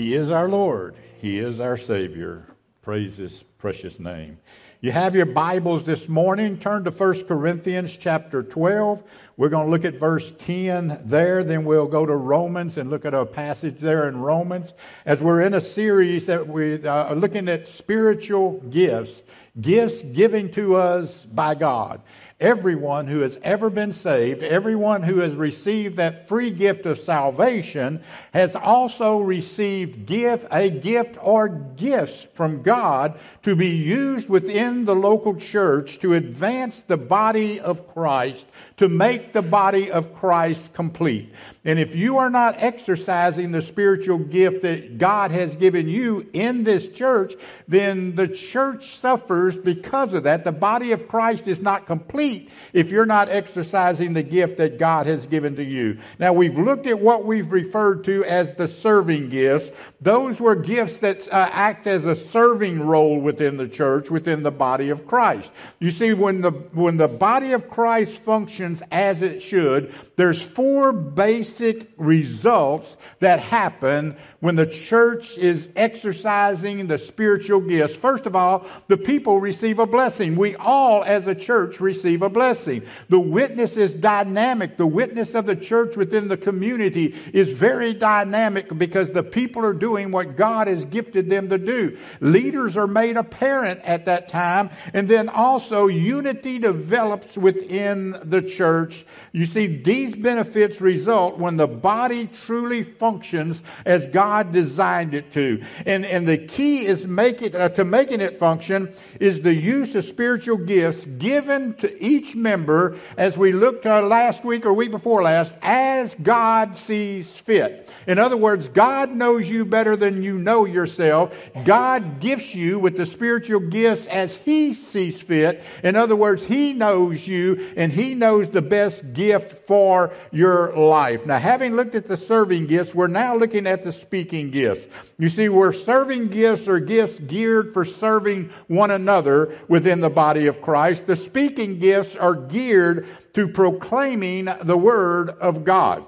[0.00, 0.96] He is our Lord.
[1.18, 2.46] He is our Savior.
[2.80, 4.38] Praise His precious name.
[4.80, 6.58] You have your Bibles this morning.
[6.58, 9.02] Turn to 1 Corinthians chapter 12.
[9.36, 11.44] We're going to look at verse 10 there.
[11.44, 14.72] Then we'll go to Romans and look at a passage there in Romans.
[15.04, 19.22] As we're in a series that we uh, are looking at spiritual gifts,
[19.60, 22.00] gifts given to us by God
[22.40, 28.02] everyone who has ever been saved, everyone who has received that free gift of salvation,
[28.32, 34.94] has also received gift, a gift or gifts from God to be used within the
[34.94, 38.46] local church to advance the body of Christ,
[38.78, 41.32] to make the body of Christ complete.
[41.64, 46.64] And if you are not exercising the spiritual gift that God has given you in
[46.64, 47.34] this church,
[47.68, 50.44] then the church suffers because of that.
[50.44, 52.29] The body of Christ is not complete
[52.72, 55.98] if you're not exercising the gift that God has given to you.
[56.18, 59.72] Now, we've looked at what we've referred to as the serving gifts.
[60.00, 64.50] Those were gifts that uh, act as a serving role within the church, within the
[64.50, 65.52] body of Christ.
[65.78, 70.92] You see, when the, when the body of Christ functions as it should, there's four
[70.92, 77.96] basic results that happen when the church is exercising the spiritual gifts.
[77.96, 80.36] First of all, the people receive a blessing.
[80.36, 82.82] We all, as a church, receive a blessing.
[83.08, 84.76] The witness is dynamic.
[84.76, 89.74] The witness of the church within the community is very dynamic because the people are
[89.74, 91.98] doing what God has gifted them to do.
[92.20, 99.04] Leaders are made apparent at that time, and then also unity develops within the church.
[99.32, 105.62] You see, these benefits result when the body truly functions as God designed it to.
[105.86, 109.94] And, and the key is make it, uh, to making it function is the use
[109.94, 114.90] of spiritual gifts given to each member as we looked uh, last week or week
[114.90, 117.88] before last as God sees fit.
[118.06, 121.32] In other words, God knows you better than you know yourself.
[121.64, 125.62] God gifts you with the spiritual gifts as He sees fit.
[125.84, 131.26] In other words, He knows you and He knows the best gift for your life.
[131.26, 134.86] Now, having looked at the serving gifts, we're now looking at the speaking gifts.
[135.18, 140.46] You see, we're serving gifts are gifts geared for serving one another within the body
[140.46, 146.04] of Christ, the speaking gifts are geared to proclaiming the Word of God.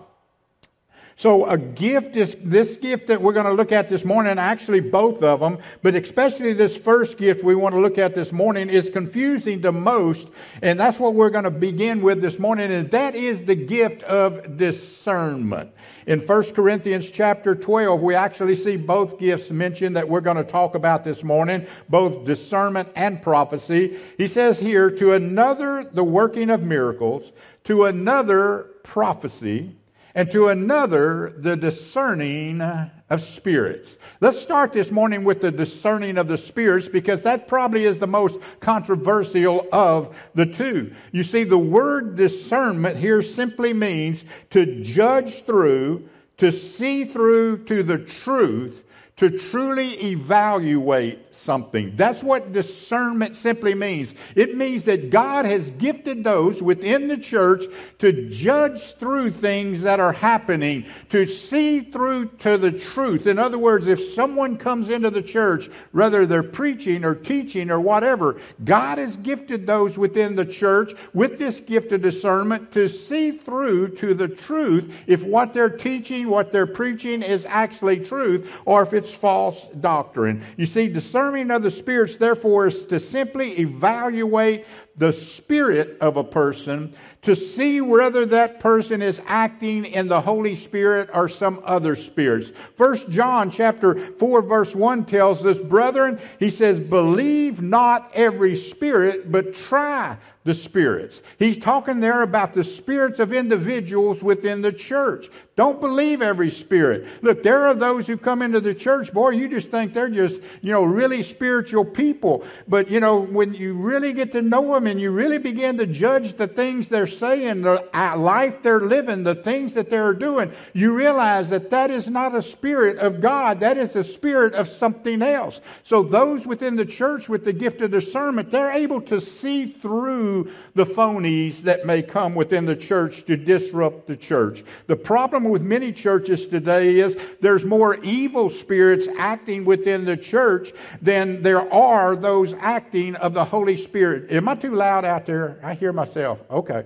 [1.22, 4.81] So a gift is this gift that we're going to look at this morning, actually
[4.81, 8.69] both of them, but especially this first gift we want to look at this morning
[8.69, 10.31] is confusing to most,
[10.62, 14.03] and that's what we're going to begin with this morning, and that is the gift
[14.03, 15.71] of discernment.
[16.09, 20.43] In 1 Corinthians chapter 12, we actually see both gifts mentioned that we're going to
[20.43, 23.97] talk about this morning, both discernment and prophecy.
[24.19, 27.31] He says here, to another the working of miracles,
[27.62, 29.77] to another prophecy,
[30.14, 33.98] and to another the discerning of spirits.
[34.20, 38.06] Let's start this morning with the discerning of the spirits because that probably is the
[38.06, 40.94] most controversial of the two.
[41.12, 46.08] You see, the word discernment here simply means to judge through,
[46.38, 48.84] to see through to the truth,
[49.16, 51.97] to truly evaluate something.
[51.97, 54.15] That's what discernment simply means.
[54.37, 57.65] It means that God has gifted those within the church
[57.98, 63.26] to judge through things that are happening, to see through to the truth.
[63.26, 67.81] In other words, if someone comes into the church, whether they're preaching or teaching or
[67.81, 73.31] whatever, God has gifted those within the church with this gift of discernment to see
[73.31, 78.82] through to the truth if what they're teaching, what they're preaching is actually truth or
[78.82, 80.44] if it's false doctrine.
[80.56, 80.88] You see,
[81.22, 84.65] discerning of the spirits, therefore, is to simply evaluate
[84.97, 90.54] the spirit of a person to see whether that person is acting in the Holy
[90.54, 92.53] Spirit or some other spirits.
[92.76, 99.30] First John chapter 4 verse 1 tells us, brethren, he says, believe not every spirit,
[99.30, 101.22] but try the spirits.
[101.39, 105.28] He's talking there about the spirits of individuals within the church.
[105.54, 107.06] Don't believe every spirit.
[107.22, 110.41] Look, there are those who come into the church, boy, you just think they're just,
[110.60, 112.44] you know, really spiritual people.
[112.66, 115.86] But, you know, when you really get to know them and you really begin to
[115.86, 120.52] judge the things they're saying, the uh, life they're living, the things that they're doing,
[120.72, 123.60] you realize that that is not a spirit of God.
[123.60, 125.60] That is a spirit of something else.
[125.84, 130.52] So those within the church with the gift of discernment, they're able to see through
[130.74, 134.64] the phonies that may come within the church to disrupt the church.
[134.86, 140.72] The problem with many churches today is there's more evil spirits acting within the church
[141.00, 144.30] than there are those acting of the Holy Spirit.
[144.30, 145.59] Am I too loud out there?
[145.63, 146.41] I hear myself.
[146.51, 146.84] Okay.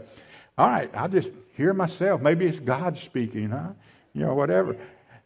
[0.58, 0.90] All right.
[0.94, 2.20] I just hear myself.
[2.20, 3.70] Maybe it's God speaking, huh?
[4.12, 4.76] You know, whatever.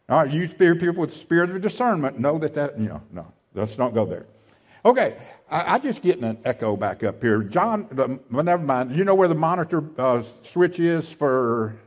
[0.09, 3.01] All right, you spirit people with the spirit of discernment know that that, you know,
[3.13, 4.25] no, let's not go there.
[4.83, 5.15] Okay,
[5.49, 7.43] I, I just getting an echo back up here.
[7.43, 7.87] John,
[8.29, 8.97] well, never mind.
[8.97, 11.77] You know where the monitor uh, switch is for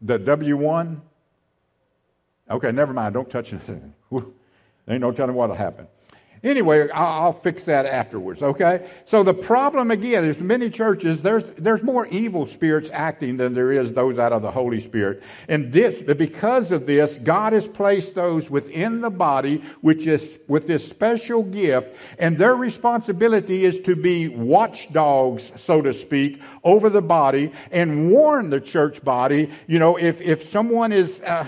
[0.00, 1.00] the W1?
[2.50, 3.14] Okay, never mind.
[3.14, 3.94] Don't touch anything.
[4.88, 5.86] Ain't no telling what'll happen.
[6.44, 8.90] Anyway, I'll, fix that afterwards, okay?
[9.04, 13.70] So the problem again is many churches, there's, there's more evil spirits acting than there
[13.70, 15.22] is those out of the Holy Spirit.
[15.48, 20.66] And this, because of this, God has placed those within the body, which is with
[20.66, 27.02] this special gift, and their responsibility is to be watchdogs, so to speak, over the
[27.02, 31.46] body and warn the church body, you know, if, if someone is, uh,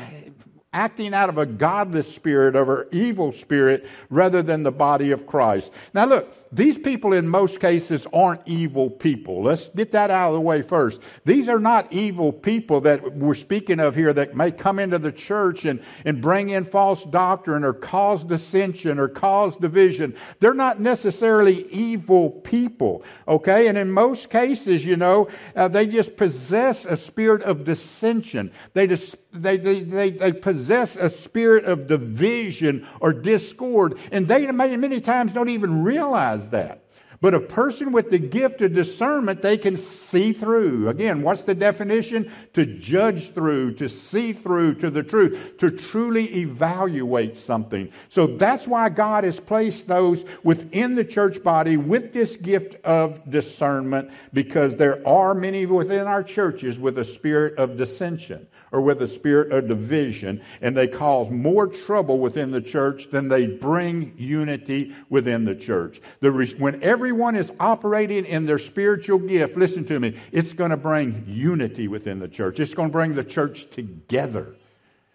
[0.75, 5.27] acting out of a godless spirit or an evil spirit rather than the body of
[5.27, 5.71] Christ.
[5.95, 9.43] Now look, these people in most cases aren't evil people.
[9.43, 11.01] Let's get that out of the way first.
[11.25, 15.13] These are not evil people that we're speaking of here that may come into the
[15.13, 20.17] church and, and bring in false doctrine or cause dissension or cause division.
[20.41, 23.69] They're not necessarily evil people, okay?
[23.69, 28.51] And in most cases, you know, uh, they just possess a spirit of dissension.
[28.73, 34.51] They just they, they, they, they, possess a spirit of division or discord, and they
[34.51, 36.85] many, many times don't even realize that.
[37.21, 40.91] But a person with the gift of discernment, they can see through.
[40.91, 42.31] Again, what's the definition?
[42.53, 47.91] To judge through, to see through to the truth, to truly evaluate something.
[48.11, 53.31] So that's why God has placed those within the church body with this gift of
[53.31, 59.01] discernment, because there are many within our churches with a spirit of dissension or with
[59.03, 64.13] a spirit of division, and they cause more trouble within the church than they bring
[64.19, 66.01] unity within the church.
[66.19, 70.77] The, when everyone is operating in their spiritual gift, listen to me, it's going to
[70.77, 72.59] bring unity within the church.
[72.59, 74.57] It's going to bring the church together,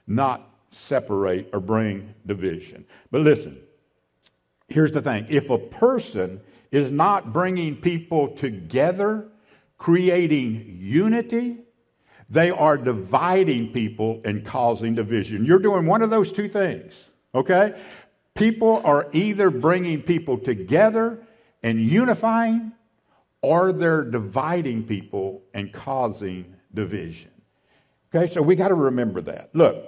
[0.07, 2.85] not separate or bring division.
[3.11, 3.59] But listen,
[4.69, 6.39] here's the thing if a person
[6.71, 9.27] is not bringing people together,
[9.77, 11.57] creating unity,
[12.29, 15.45] they are dividing people and causing division.
[15.45, 17.79] You're doing one of those two things, okay?
[18.35, 21.25] People are either bringing people together
[21.63, 22.71] and unifying,
[23.41, 27.31] or they're dividing people and causing division.
[28.13, 29.49] Okay, so we got to remember that.
[29.53, 29.85] Look,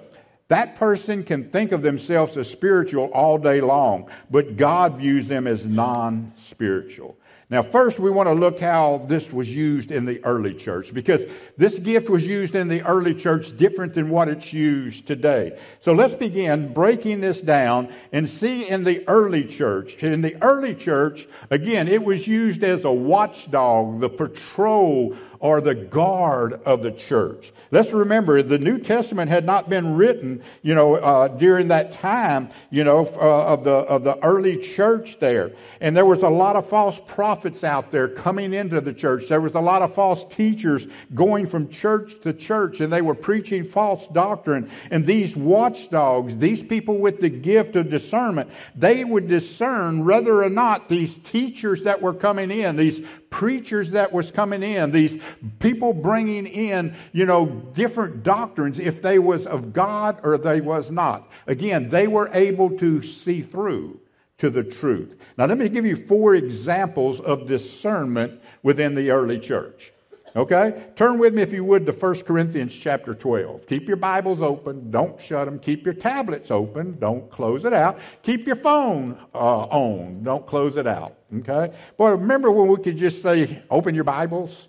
[0.48, 5.48] that person can think of themselves as spiritual all day long, but God views them
[5.48, 7.18] as non spiritual.
[7.51, 11.25] Now, first, we want to look how this was used in the early church because
[11.57, 15.59] this gift was used in the early church different than what it's used today.
[15.81, 20.01] So let's begin breaking this down and see in the early church.
[20.01, 25.74] In the early church, again, it was used as a watchdog, the patrol or the
[25.74, 27.52] guard of the church.
[27.72, 32.50] Let's remember the New Testament had not been written, you know, uh, during that time,
[32.70, 35.52] you know, uh, of the of the early church there,
[35.82, 39.28] and there was a lot of false prophets out there coming into the church.
[39.28, 43.16] There was a lot of false teachers going from church to church, and they were
[43.16, 44.70] preaching false doctrine.
[44.92, 50.50] And these watchdogs, these people with the gift of discernment, they would discern whether or
[50.50, 55.18] not these teachers that were coming in, these preachers that was coming in, these
[55.57, 60.92] people bringing in, you know, different doctrines, if they was of God or they was
[60.92, 61.31] not.
[61.47, 64.00] Again, they were able to see through
[64.38, 65.18] to the truth.
[65.38, 69.94] Now, let me give you four examples of discernment within the early church.
[70.35, 70.83] Okay?
[70.95, 73.68] Turn with me, if you would, to 1 Corinthians chapter 12.
[73.68, 74.90] Keep your Bibles open.
[74.90, 75.59] Don't shut them.
[75.59, 76.97] Keep your tablets open.
[77.00, 78.00] Don't close it out.
[78.23, 80.23] Keep your phone uh, on.
[80.23, 81.18] Don't close it out.
[81.40, 81.73] Okay?
[81.97, 84.68] Boy, remember when we could just say, open your Bibles?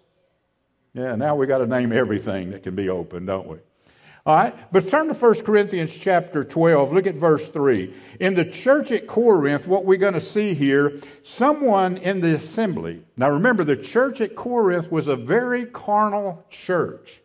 [0.95, 3.59] Yeah, now we got to name everything that can be open, don't we?
[4.25, 6.93] All right, but turn to 1 Corinthians chapter 12.
[6.93, 7.93] Look at verse 3.
[8.21, 13.03] In the church at Corinth, what we're going to see here, someone in the assembly.
[13.17, 17.21] Now remember, the church at Corinth was a very carnal church.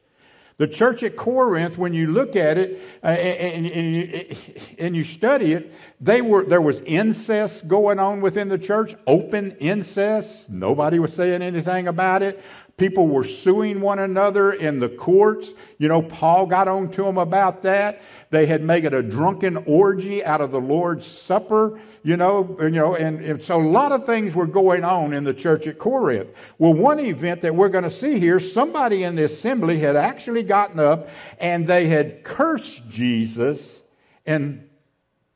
[0.57, 4.37] The church at Corinth, when you look at it uh, and, and,
[4.79, 9.51] and, you, study it, they were, there was incest going on within the church, open
[9.59, 10.49] incest.
[10.49, 12.43] Nobody was saying anything about it.
[12.77, 15.55] People were suing one another in the courts.
[15.79, 18.03] You know, Paul got on to them about that.
[18.29, 22.69] They had made it a drunken orgy out of the Lord's Supper, you know, you
[22.69, 25.79] know, and, and so a lot of things were going on in the church at
[25.79, 26.29] Corinth.
[26.59, 30.43] Well, one event that we're going to see here, somebody in the assembly had actually
[30.43, 33.81] gotten up and they had cursed Jesus
[34.27, 34.69] and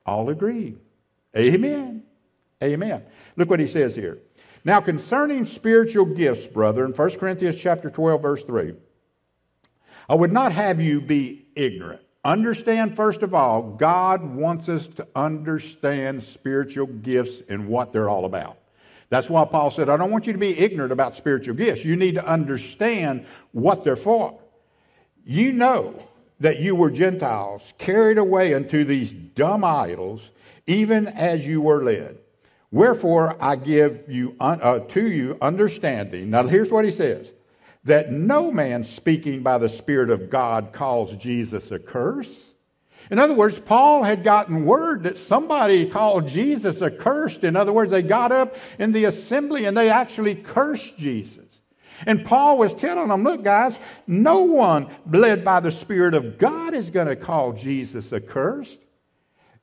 [0.05, 0.77] all agreed.
[1.36, 2.03] Amen.
[2.63, 3.03] Amen.
[3.36, 4.19] Look what he says here.
[4.63, 8.74] Now, concerning spiritual gifts, brother, in 1 Corinthians chapter 12, verse 3,
[10.08, 12.01] I would not have you be ignorant.
[12.24, 18.25] understand, first of all, God wants us to understand spiritual gifts and what they're all
[18.25, 18.58] about.
[19.10, 21.84] That's why Paul said, I don't want you to be ignorant about spiritual gifts.
[21.84, 24.39] You need to understand what they're for.
[25.25, 26.08] You know
[26.39, 30.30] that you were Gentiles carried away unto these dumb idols,
[30.65, 32.18] even as you were led.
[32.72, 36.30] Wherefore I give you uh, to you understanding.
[36.30, 37.34] Now here's what he says:
[37.84, 42.54] that no man speaking by the Spirit of God calls Jesus a curse.
[43.10, 47.44] In other words, Paul had gotten word that somebody called Jesus accursed.
[47.44, 51.62] In other words, they got up in the assembly and they actually cursed Jesus.
[52.06, 56.74] And Paul was telling them, look, guys, no one led by the Spirit of God
[56.74, 58.80] is going to call Jesus accursed.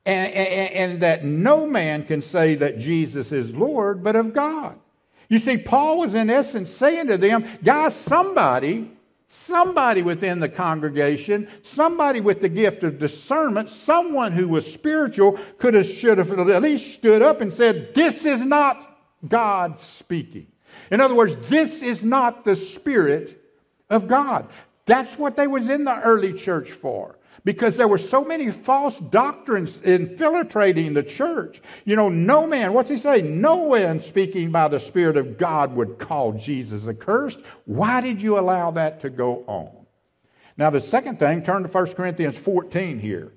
[0.05, 4.79] And, and, and, that no man can say that Jesus is Lord but of God.
[5.27, 8.91] You see, Paul was in essence saying to them, guys, somebody,
[9.27, 15.75] somebody within the congregation, somebody with the gift of discernment, someone who was spiritual could
[15.75, 20.47] have, should have at least stood up and said, this is not God speaking.
[20.91, 23.39] In other words, this is not the Spirit
[23.89, 24.49] of God.
[24.85, 27.18] That's what they was in the early church for.
[27.43, 31.61] Because there were so many false doctrines infiltrating the church.
[31.85, 33.21] You know, no man, what's he say?
[33.21, 37.39] No one speaking by the Spirit of God would call Jesus accursed.
[37.65, 39.71] Why did you allow that to go on?
[40.57, 43.31] Now, the second thing, turn to 1 Corinthians 14 here.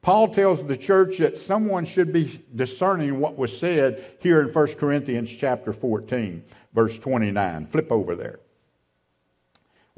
[0.00, 4.66] Paul tells the church that someone should be discerning what was said here in 1
[4.74, 7.66] Corinthians chapter 14 verse 29.
[7.66, 8.38] Flip over there.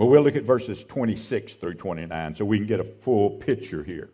[0.00, 3.84] Well, we'll look at verses 26 through 29 so we can get a full picture
[3.84, 4.08] here.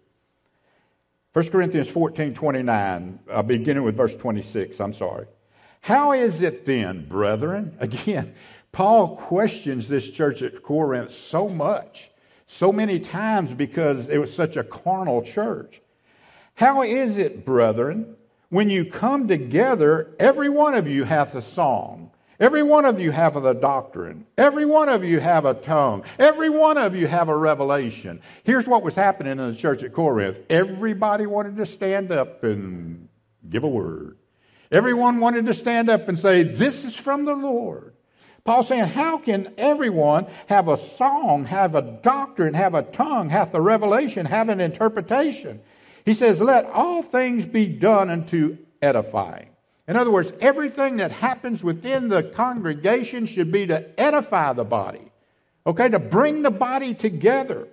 [1.32, 5.28] 1 Corinthians 14 29, uh, beginning with verse 26, I'm sorry.
[5.82, 7.76] How is it then, brethren?
[7.80, 8.34] Again,
[8.72, 12.10] Paul questions this church at Corinth so much,
[12.46, 15.82] so many times because it was such a carnal church.
[16.54, 18.16] How is it, brethren,
[18.48, 23.10] when you come together, every one of you hath a song, Every one of you
[23.10, 24.26] have a doctrine.
[24.36, 26.04] Every one of you have a tongue.
[26.18, 28.20] Every one of you have a revelation.
[28.44, 30.38] Here's what was happening in the church at Corinth.
[30.50, 33.08] Everybody wanted to stand up and
[33.48, 34.18] give a word.
[34.70, 37.94] Everyone wanted to stand up and say, This is from the Lord.
[38.44, 43.54] Paul's saying, How can everyone have a song, have a doctrine, have a tongue, have
[43.54, 45.60] a revelation, have an interpretation?
[46.04, 49.48] He says, Let all things be done unto edifying.
[49.88, 55.12] In other words, everything that happens within the congregation should be to edify the body,
[55.66, 57.68] okay, to bring the body together.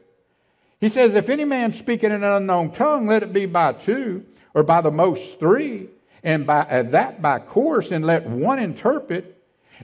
[0.80, 4.26] He says, If any man speak in an unknown tongue, let it be by two,
[4.54, 5.90] or by the most three,
[6.24, 9.30] and by uh, that by course, and let one interpret.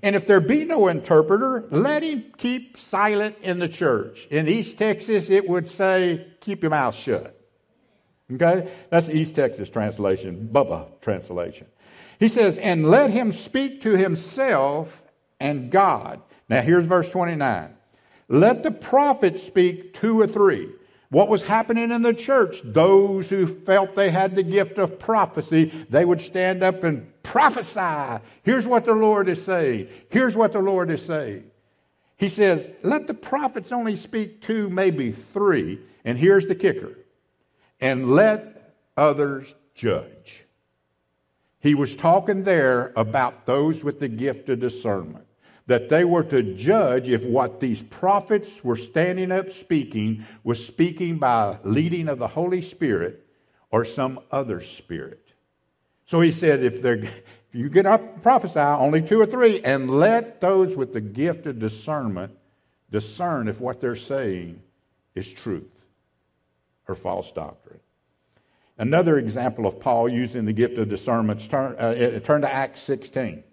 [0.03, 4.27] And if there be no interpreter, let him keep silent in the church.
[4.27, 7.35] In East Texas, it would say, Keep your mouth shut.
[8.31, 8.69] Okay?
[8.89, 11.67] That's East Texas translation, Bubba translation.
[12.19, 15.01] He says, and let him speak to himself
[15.39, 16.21] and God.
[16.49, 17.75] Now here's verse 29.
[18.27, 20.69] Let the prophet speak two or three.
[21.09, 22.61] What was happening in the church?
[22.63, 28.23] Those who felt they had the gift of prophecy, they would stand up and prophesy.
[28.43, 29.87] Here's what the Lord is saying.
[30.09, 31.49] Here's what the Lord is saying.
[32.17, 35.79] He says, let the prophets only speak two, maybe three.
[36.03, 36.97] And here's the kicker.
[37.79, 40.43] And let others judge.
[41.59, 45.25] He was talking there about those with the gift of discernment,
[45.67, 51.17] that they were to judge if what these prophets were standing up speaking was speaking
[51.17, 53.25] by leading of the Holy Spirit
[53.71, 55.33] or some other spirit.
[56.05, 57.11] So he said, if, if
[57.51, 61.45] you get up and prophesy, only two or three, and let those with the gift
[61.45, 62.35] of discernment
[62.89, 64.61] discern if what they're saying
[65.13, 65.83] is truth
[66.87, 67.79] or false doctrine.
[68.79, 73.43] Another example of Paul using the gift of discernment, turn, uh, turn to Acts 16.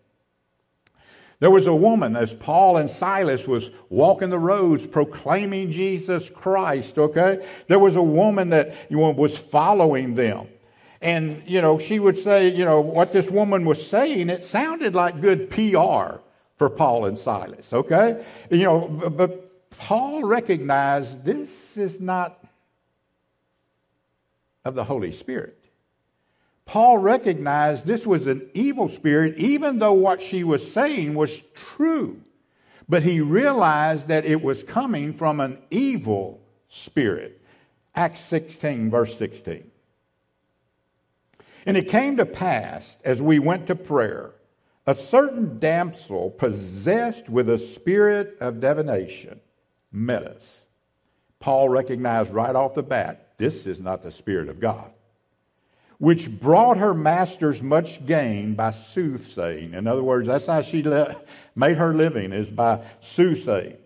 [1.40, 6.96] There was a woman as Paul and Silas was walking the roads proclaiming Jesus Christ,
[6.96, 7.44] okay?
[7.66, 10.46] There was a woman that you know, was following them.
[11.02, 14.94] And, you know, she would say, you know, what this woman was saying, it sounded
[14.94, 16.20] like good PR
[16.56, 18.24] for Paul and Silas, okay?
[18.50, 22.45] You know, but Paul recognized this is not
[24.66, 25.56] of the Holy Spirit.
[26.64, 32.20] Paul recognized this was an evil spirit, even though what she was saying was true.
[32.88, 37.40] But he realized that it was coming from an evil spirit.
[37.94, 39.70] Acts 16, verse 16.
[41.64, 44.32] And it came to pass, as we went to prayer,
[44.84, 49.40] a certain damsel possessed with a spirit of divination
[49.92, 50.66] met us.
[51.38, 54.90] Paul recognized right off the bat this is not the Spirit of God.
[55.98, 59.74] Which brought her masters much gain by soothsaying.
[59.74, 61.16] In other words, that's how she le-
[61.54, 63.78] made her living, is by soothsaying.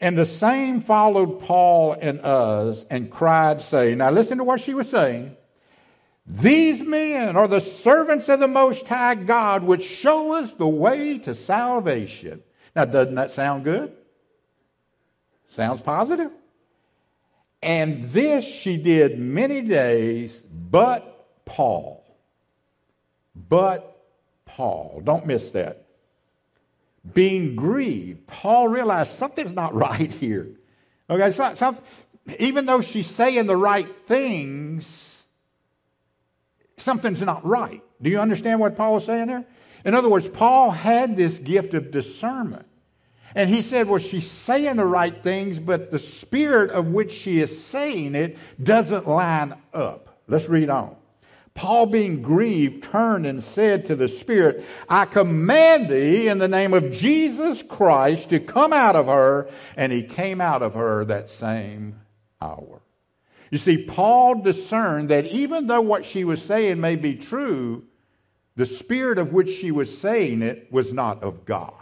[0.00, 4.74] And the same followed Paul and us and cried, saying, Now listen to what she
[4.74, 5.36] was saying.
[6.26, 11.18] These men are the servants of the Most High God, which show us the way
[11.20, 12.42] to salvation.
[12.76, 13.92] Now, doesn't that sound good?
[15.48, 16.30] Sounds positive.
[17.62, 22.04] And this she did many days, but Paul.
[23.34, 23.98] But
[24.44, 25.02] Paul.
[25.04, 25.86] Don't miss that.
[27.14, 30.48] Being grieved, Paul realized something's not right here.
[31.10, 31.76] Okay, so, so,
[32.38, 35.26] even though she's saying the right things,
[36.76, 37.82] something's not right.
[38.02, 39.44] Do you understand what Paul is saying there?
[39.84, 42.66] In other words, Paul had this gift of discernment.
[43.34, 47.40] And he said, Well, she's saying the right things, but the spirit of which she
[47.40, 50.20] is saying it doesn't line up.
[50.26, 50.96] Let's read on.
[51.58, 56.72] Paul, being grieved, turned and said to the Spirit, I command thee in the name
[56.72, 59.50] of Jesus Christ to come out of her.
[59.76, 61.98] And he came out of her that same
[62.40, 62.80] hour.
[63.50, 67.84] You see, Paul discerned that even though what she was saying may be true,
[68.54, 71.77] the spirit of which she was saying it was not of God.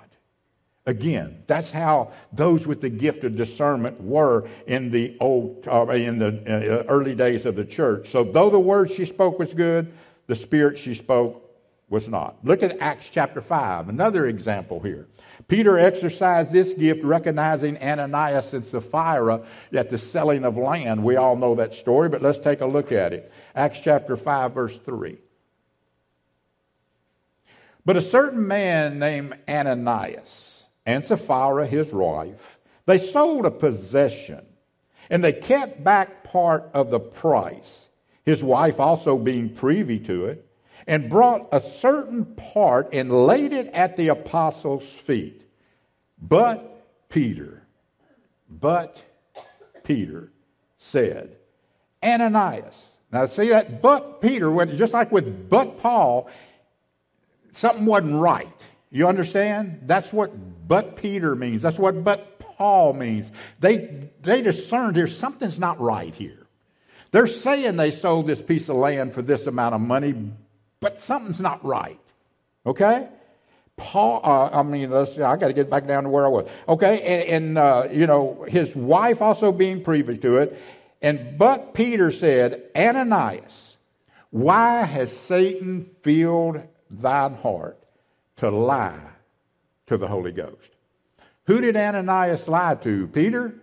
[0.86, 6.20] Again, that's how those with the gift of discernment were in the old, uh, in
[6.20, 8.08] the uh, early days of the church.
[8.08, 9.92] So, though the word she spoke was good,
[10.28, 11.42] the spirit she spoke
[11.88, 12.36] was not.
[12.44, 15.08] Look at Acts chapter 5, another example here.
[15.48, 21.02] Peter exercised this gift recognizing Ananias and Sapphira at the selling of land.
[21.02, 23.32] We all know that story, but let's take a look at it.
[23.54, 25.18] Acts chapter 5, verse 3.
[27.84, 30.55] But a certain man named Ananias,
[30.86, 34.46] and Sapphira, his wife, they sold a possession
[35.10, 37.88] and they kept back part of the price,
[38.24, 40.48] his wife also being privy to it,
[40.86, 45.42] and brought a certain part and laid it at the apostles' feet.
[46.20, 47.62] But Peter,
[48.48, 49.02] but
[49.82, 50.32] Peter
[50.78, 51.36] said,
[52.02, 52.92] Ananias.
[53.12, 53.82] Now, see that?
[53.82, 56.28] But Peter, just like with but Paul,
[57.52, 58.66] something wasn't right.
[58.96, 59.80] You understand?
[59.82, 60.32] That's what
[60.66, 61.60] but Peter means.
[61.60, 63.30] That's what but Paul means.
[63.60, 66.46] They, they discerned here something's not right here.
[67.10, 70.14] They're saying they sold this piece of land for this amount of money,
[70.80, 72.00] but something's not right.
[72.64, 73.06] Okay?
[73.76, 76.28] Paul, uh, I mean, let's see, I got to get back down to where I
[76.28, 76.48] was.
[76.66, 80.58] Okay, and, and uh, you know, his wife also being privy to it.
[81.02, 83.76] And but Peter said, Ananias,
[84.30, 87.78] why has Satan filled thine heart
[88.36, 89.00] to lie
[89.86, 90.72] to the Holy Ghost.
[91.44, 93.06] Who did Ananias lie to?
[93.08, 93.54] Peter?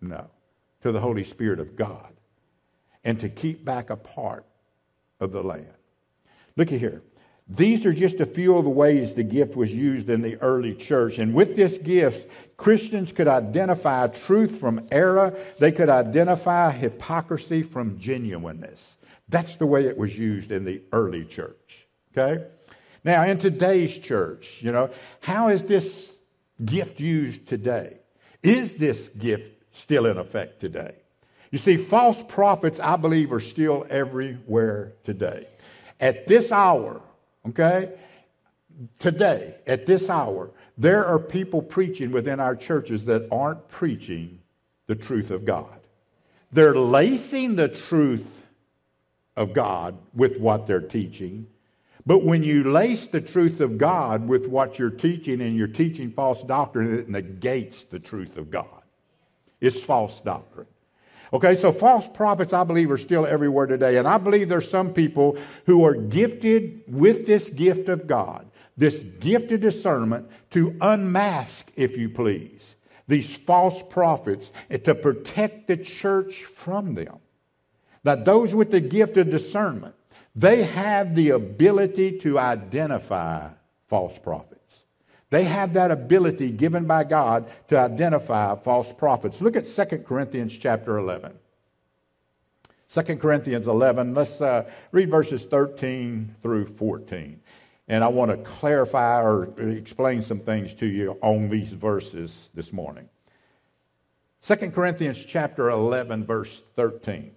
[0.00, 0.26] No,
[0.82, 2.12] to the Holy Spirit of God.
[3.04, 4.44] And to keep back a part
[5.20, 5.66] of the land.
[6.56, 7.02] Look at here.
[7.46, 10.74] These are just a few of the ways the gift was used in the early
[10.74, 11.18] church.
[11.18, 17.98] And with this gift, Christians could identify truth from error, they could identify hypocrisy from
[17.98, 18.96] genuineness.
[19.28, 21.86] That's the way it was used in the early church.
[22.16, 22.44] Okay?
[23.04, 24.90] Now, in today's church, you know,
[25.20, 26.16] how is this
[26.64, 27.98] gift used today?
[28.42, 30.94] Is this gift still in effect today?
[31.50, 35.46] You see, false prophets, I believe, are still everywhere today.
[36.00, 37.00] At this hour,
[37.48, 37.92] okay,
[38.98, 44.40] today, at this hour, there are people preaching within our churches that aren't preaching
[44.86, 45.80] the truth of God.
[46.50, 48.46] They're lacing the truth
[49.36, 51.46] of God with what they're teaching,
[52.06, 56.10] but when you lace the truth of God with what you're teaching and you're teaching
[56.10, 58.82] false doctrine, it negates the truth of God.
[59.60, 60.66] It's false doctrine.
[61.32, 63.96] Okay, so false prophets, I believe, are still everywhere today.
[63.96, 69.02] And I believe there's some people who are gifted with this gift of God, this
[69.02, 72.76] gift of discernment to unmask, if you please,
[73.08, 77.18] these false prophets and to protect the church from them.
[78.04, 79.94] Now, those with the gift of discernment,
[80.34, 83.48] they have the ability to identify
[83.88, 84.84] false prophets.
[85.30, 89.40] They have that ability given by God to identify false prophets.
[89.40, 91.32] Look at 2 Corinthians chapter 11.
[92.88, 97.40] 2 Corinthians 11, let's uh, read verses 13 through 14.
[97.88, 102.72] And I want to clarify or explain some things to you on these verses this
[102.72, 103.08] morning.
[104.42, 107.32] 2 Corinthians chapter 11, verse 13.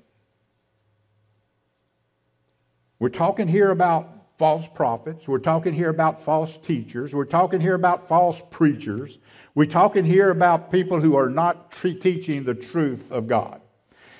[3.00, 5.28] We're talking here about false prophets.
[5.28, 7.14] We're talking here about false teachers.
[7.14, 9.20] We're talking here about false preachers.
[9.56, 13.62] We're talking here about people who are not tre- teaching the truth of God.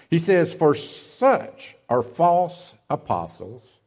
[0.10, 3.80] He says, For such are false apostles,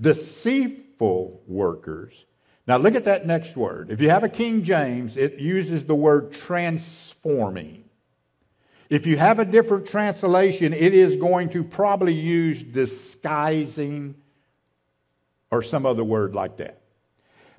[0.00, 2.26] deceitful workers.
[2.66, 3.90] Now look at that next word.
[3.90, 7.84] If you have a King James, it uses the word transforming.
[8.88, 14.14] If you have a different translation, it is going to probably use disguising
[15.50, 16.80] or some other word like that.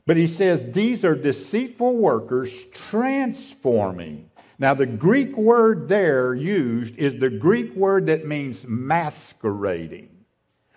[0.06, 4.30] But he says these are deceitful workers transforming.
[4.60, 10.10] Now, the Greek word there used is the Greek word that means masquerading.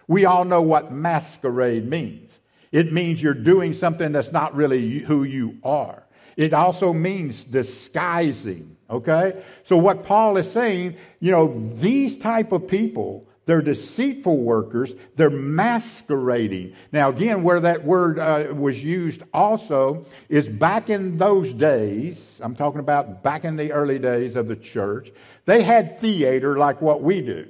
[0.07, 2.41] We all know what masquerade means.
[2.73, 6.03] It means you're doing something that's not really who you are.
[6.37, 9.43] It also means disguising, okay?
[9.65, 14.95] So what Paul is saying, you know, these type of people they're deceitful workers.
[15.17, 16.75] They're masquerading.
[16.93, 22.41] Now, again, where that word uh, was used also is back in those days.
[22.45, 25.11] I'm talking about back in the early days of the church.
[25.47, 27.49] They had theater like what we do.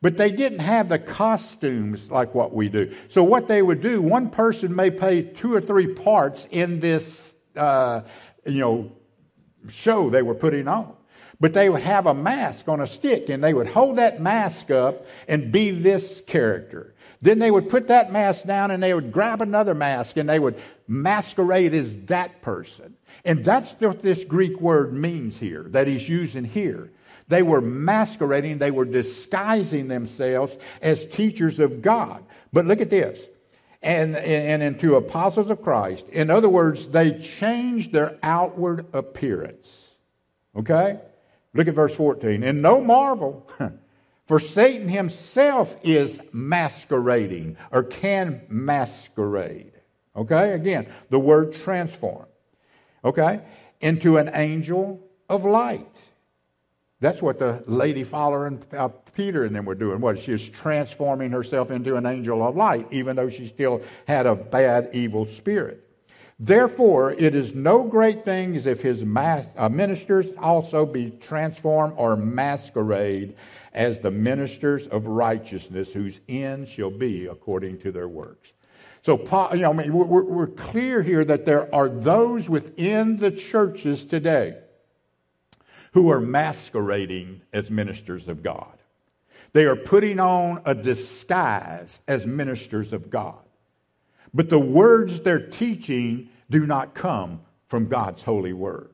[0.00, 2.94] But they didn't have the costumes like what we do.
[3.08, 7.34] So, what they would do, one person may play two or three parts in this,
[7.54, 8.00] uh,
[8.46, 8.92] you know,
[9.68, 10.94] show they were putting on.
[11.40, 14.70] But they would have a mask on a stick and they would hold that mask
[14.70, 16.94] up and be this character.
[17.20, 20.38] Then they would put that mask down and they would grab another mask and they
[20.38, 22.96] would masquerade as that person.
[23.24, 26.90] And that's what this Greek word means here, that he's using here.
[27.28, 32.22] They were masquerading, they were disguising themselves as teachers of God.
[32.52, 33.28] But look at this.
[33.84, 36.08] And, and into apostles of Christ.
[36.08, 39.94] In other words, they changed their outward appearance.
[40.56, 40.98] Okay?
[41.52, 42.42] Look at verse 14.
[42.42, 43.46] And no marvel,
[44.26, 49.72] for Satan himself is masquerading or can masquerade.
[50.16, 50.52] Okay?
[50.52, 52.26] Again, the word transform.
[53.04, 53.42] Okay?
[53.82, 55.98] Into an angel of light.
[57.00, 60.00] That's what the lady following uh, Peter and them were doing.
[60.00, 64.26] What she was transforming herself into an angel of light, even though she still had
[64.26, 65.80] a bad, evil spirit.
[66.38, 72.16] Therefore, it is no great thing as if his uh, ministers also be transformed or
[72.16, 73.36] masquerade
[73.72, 78.52] as the ministers of righteousness, whose end shall be according to their works.
[79.04, 79.18] So,
[79.52, 84.04] you know, I mean, we're, we're clear here that there are those within the churches
[84.04, 84.56] today
[85.92, 88.78] who are masquerading as ministers of God.
[89.54, 93.38] They are putting on a disguise as ministers of God.
[94.34, 98.90] But the words they're teaching do not come from God's holy word.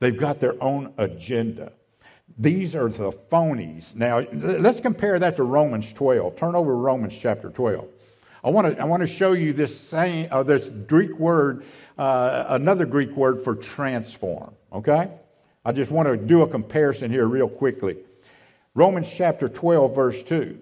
[0.00, 1.72] They've got their own agenda.
[2.38, 3.96] These are the phonies.
[3.96, 6.36] Now, let's compare that to Romans 12.
[6.36, 7.88] Turn over Romans chapter 12.
[8.44, 11.64] I want to, I want to show you this same, uh, this Greek word,
[11.96, 14.54] uh, another Greek word for transform.
[14.72, 15.10] Okay?
[15.64, 17.96] I just want to do a comparison here real quickly.
[18.74, 20.58] Romans chapter 12, verse 2.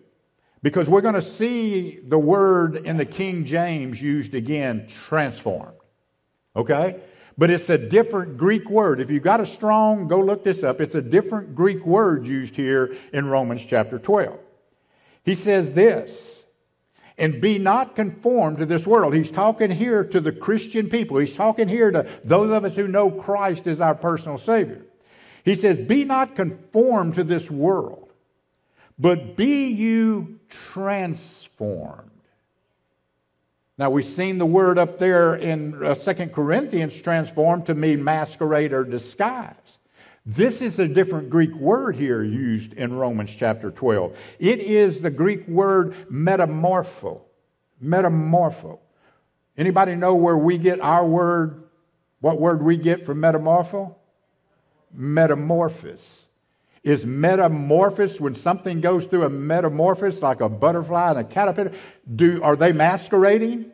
[0.63, 5.77] Because we're going to see the word in the King James used again, transformed.
[6.55, 7.01] Okay?
[7.39, 9.01] But it's a different Greek word.
[9.01, 10.81] If you've got a strong, go look this up.
[10.81, 14.39] It's a different Greek word used here in Romans chapter 12.
[15.25, 16.45] He says this,
[17.17, 19.15] and be not conformed to this world.
[19.15, 21.19] He's talking here to the Christian people.
[21.19, 24.87] He's talking here to those of us who know Christ as our personal Savior.
[25.45, 28.13] He says, Be not conformed to this world,
[28.99, 32.11] but be you transformed.
[33.79, 38.75] Now, we've seen the word up there in uh, 2 Corinthians transformed to mean masquerade
[38.75, 39.79] or disguise.
[40.27, 44.15] This is a different Greek word here used in Romans chapter 12.
[44.39, 47.23] It is the Greek word metamorpho.
[47.83, 48.81] Metamorpho.
[49.57, 51.65] Anybody know where we get our word,
[52.21, 53.95] what word we get from metamorpho?
[54.93, 56.29] Metamorphosis.
[56.83, 61.73] Is metamorphosis when something goes through a metamorphosis like a butterfly and a caterpillar.
[62.15, 63.71] Do are they masquerading?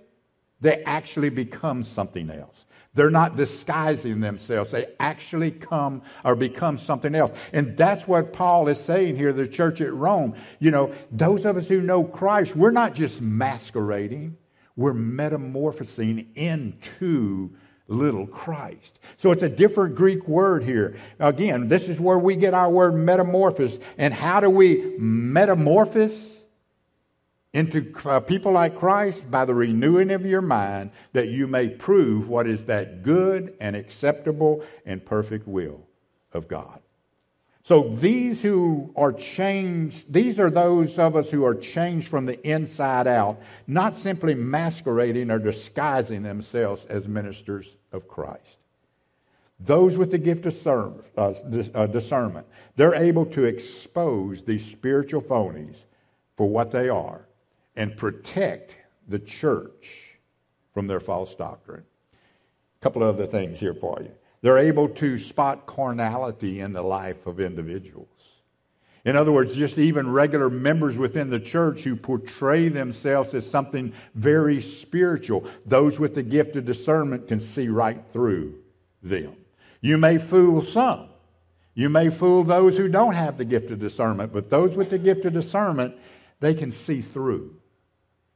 [0.60, 2.66] They actually become something else.
[2.94, 4.72] They're not disguising themselves.
[4.72, 7.38] They actually come or become something else.
[7.52, 10.34] And that's what paul is saying here the church at rome.
[10.58, 14.36] You know those of us who know christ we're not just masquerading.
[14.74, 17.50] We're metamorphosing into
[17.88, 18.98] little Christ.
[19.16, 20.96] So it's a different Greek word here.
[21.18, 23.78] Again, this is where we get our word metamorphosis.
[23.98, 26.42] And how do we metamorphose
[27.52, 29.30] into uh, people like Christ?
[29.30, 33.76] By the renewing of your mind, that you may prove what is that good and
[33.76, 35.86] acceptable and perfect will
[36.32, 36.80] of God.
[37.66, 42.40] So these who are changed, these are those of us who are changed from the
[42.48, 48.60] inside out, not simply masquerading or disguising themselves as ministers of Christ.
[49.58, 51.34] those with the gift of uh,
[51.74, 55.86] uh, discernment, they're able to expose these spiritual phonies
[56.36, 57.22] for what they are
[57.74, 58.76] and protect
[59.08, 60.20] the church
[60.72, 61.82] from their false doctrine.
[62.80, 64.12] A couple of other things here for you.
[64.46, 68.06] They're able to spot carnality in the life of individuals.
[69.04, 73.92] In other words, just even regular members within the church who portray themselves as something
[74.14, 78.54] very spiritual, those with the gift of discernment can see right through
[79.02, 79.34] them.
[79.80, 81.08] You may fool some.
[81.74, 84.98] You may fool those who don't have the gift of discernment, but those with the
[84.98, 85.96] gift of discernment,
[86.38, 87.56] they can see through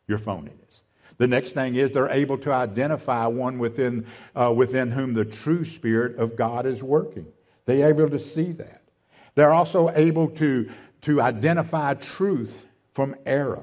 [0.09, 0.83] your phoniness.
[1.21, 5.67] The next thing is they're able to identify one within, uh, within whom the true
[5.67, 7.27] Spirit of God is working.
[7.67, 8.85] They're able to see that.
[9.35, 10.71] They're also able to,
[11.03, 13.61] to identify truth from error.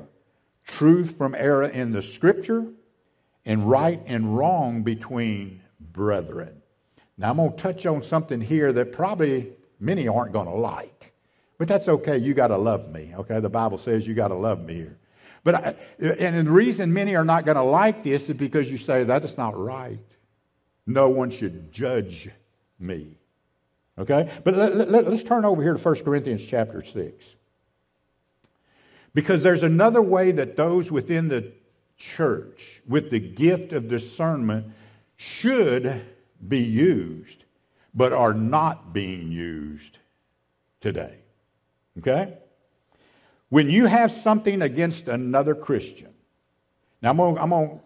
[0.67, 2.67] Truth from error in the Scripture
[3.43, 6.61] and right and wrong between brethren.
[7.17, 11.11] Now, I'm going to touch on something here that probably many aren't going to like,
[11.57, 12.19] but that's okay.
[12.19, 13.39] You got to love me, okay?
[13.39, 14.99] The Bible says you got to love me here.
[15.43, 18.77] But I, and the reason many are not going to like this is because you
[18.77, 19.99] say that is not right.
[20.85, 22.29] No one should judge
[22.79, 23.17] me.
[23.99, 24.31] Okay?
[24.43, 27.35] But let, let, turn over here to 1 Corinthians chapter 6.
[29.13, 31.51] Because there's another way that those within the
[31.97, 34.67] church with the gift of discernment
[35.15, 36.05] should
[36.47, 37.45] be used,
[37.95, 39.97] but are not being used
[40.79, 41.17] today.
[41.97, 42.37] Okay?
[43.49, 46.13] When you have something against another Christian,
[47.01, 47.79] now I'm going, I'm going to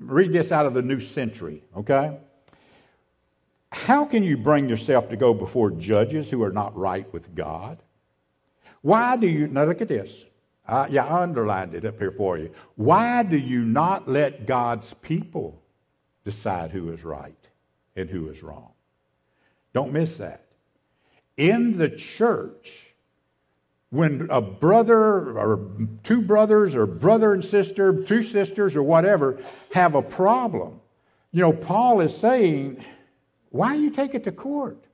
[0.00, 2.18] read this out of the New Century, okay?
[3.70, 7.78] How can you bring yourself to go before judges who are not right with God?
[8.82, 10.24] Why do you, now look at this.
[10.66, 12.50] Uh, yeah, I underlined it up here for you.
[12.76, 15.60] Why do you not let God's people
[16.24, 17.48] decide who is right
[17.96, 18.72] and who is wrong?
[19.74, 20.46] Don't miss that.
[21.36, 22.93] In the church,
[23.90, 25.70] when a brother or
[26.02, 29.40] two brothers or brother and sister, two sisters or whatever
[29.72, 30.80] have a problem,
[31.30, 32.84] you know, Paul is saying,
[33.50, 34.84] why you take it to court?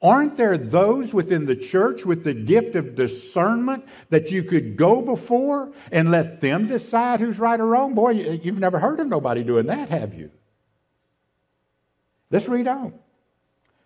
[0.00, 5.00] Aren't there those within the church with the gift of discernment that you could go
[5.00, 7.94] before and let them decide who's right or wrong?
[7.94, 10.30] Boy, you've never heard of nobody doing that, have you?
[12.30, 12.92] Let's read on.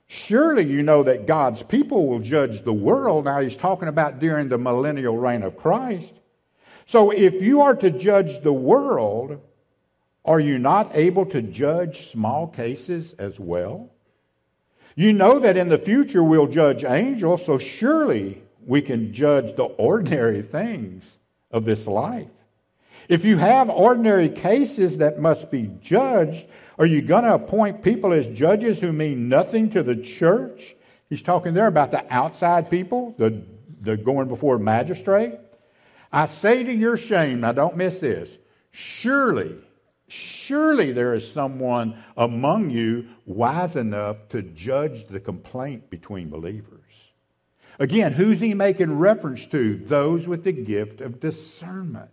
[0.09, 3.27] Surely you know that God's people will judge the world.
[3.27, 6.21] Now he's talking about during the millennial reign of Christ.
[6.87, 9.39] So if you are to judge the world,
[10.25, 13.91] are you not able to judge small cases as well?
[14.97, 19.65] You know that in the future we'll judge angels, so surely we can judge the
[19.65, 21.19] ordinary things
[21.51, 22.29] of this life.
[23.09, 26.47] If you have ordinary cases that must be judged,
[26.79, 30.77] are you going to appoint people as judges who mean nothing to the church?
[31.09, 33.43] He's talking there about the outside people, the,
[33.81, 35.39] the going before a magistrate.
[36.13, 38.31] I say to your shame, now don't miss this,
[38.71, 39.57] surely,
[40.09, 46.75] surely there is someone among you wise enough to judge the complaint between believers.
[47.79, 49.79] Again, who's he making reference to?
[49.79, 52.11] Those with the gift of discernment.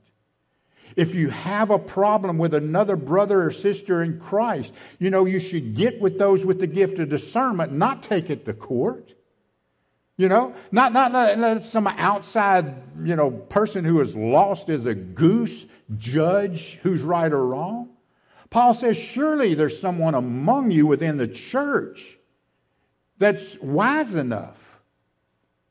[0.95, 5.39] If you have a problem with another brother or sister in Christ, you know, you
[5.39, 9.13] should get with those with the gift of discernment, not take it to court.
[10.17, 14.95] You know, not, not, not some outside, you know, person who is lost as a
[14.95, 15.65] goose
[15.97, 17.89] judge who's right or wrong.
[18.49, 22.17] Paul says, surely there's someone among you within the church
[23.17, 24.57] that's wise enough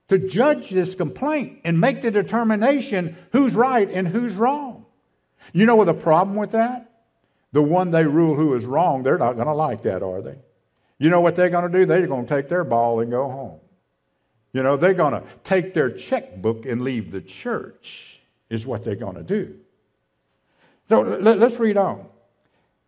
[0.08, 4.73] to judge this complaint and make the determination who's right and who's wrong.
[5.52, 6.90] You know what the problem with that?
[7.52, 10.36] The one they rule who is wrong, they're not going to like that, are they?
[10.98, 11.86] You know what they're going to do?
[11.86, 13.60] They're going to take their ball and go home.
[14.52, 18.94] You know, they're going to take their checkbook and leave the church, is what they're
[18.94, 19.56] going to do.
[20.88, 22.06] So let, us read on.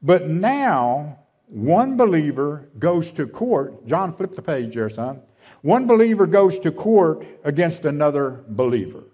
[0.03, 3.87] But now, one believer goes to court.
[3.87, 5.21] John, flip the page there, son.
[5.62, 9.05] One believer goes to court against another believer.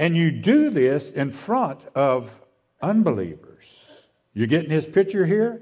[0.00, 2.30] And you do this in front of
[2.80, 3.66] unbelievers.
[4.32, 5.60] You getting his picture here?